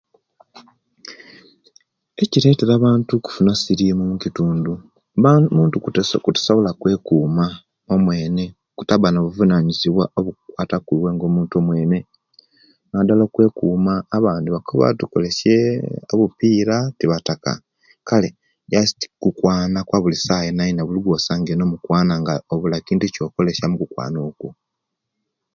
Ekiretera 2.23 2.71
abantu 2.75 3.09
okufuna 3.13 3.51
sirimu 3.61 4.03
mukitundu 4.11 4.71
mu 5.23 5.33
muntu 5.55 5.75
kutasobola 5.83 6.69
kwekuma 6.79 7.45
omwene 7.93 8.43
kutaba 8.77 9.07
nabuvunayiziwa 9.11 10.03
obukwata 10.19 10.77
kwiwe 10.85 11.09
omuntu 11.29 11.53
omwene 11.61 11.99
nadala 12.91 13.23
okwekuma 13.25 13.93
abandi 14.17 14.47
bakoba 14.55 14.97
tukolesye 14.99 15.55
obupira 16.13 16.75
tibataka 16.97 17.51
kale 18.07 18.29
just 18.71 18.99
kukwana 19.21 19.79
kwabulisawa 19.87 20.45
yonayona 20.47 20.81
buli 20.87 20.99
gwo 21.03 21.15
sangire 21.25 21.57
nomukwana 21.59 22.13
nga 22.21 22.33
ebula 22.53 22.77
kintu 22.85 23.03
ekyokolesya 23.05 23.65
imukukwana 23.67 24.17
okwo 24.29 24.49